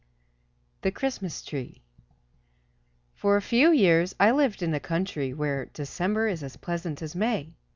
"_THE 0.81 0.89
CHRISTMAS 0.89 1.43
TREE 1.43 1.83
For 3.13 3.37
a 3.37 3.41
few 3.43 3.71
years 3.71 4.15
I 4.19 4.31
lived 4.31 4.63
in 4.63 4.73
a 4.73 4.79
country 4.79 5.31
where 5.31 5.65
"December 5.67 6.27
is 6.27 6.41
as 6.41 6.57
pleasant 6.57 7.03
as 7.03 7.15
May." 7.15 7.53